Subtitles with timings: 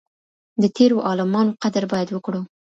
[0.61, 2.41] د تيرو عالمانو قدر بايد وکړو.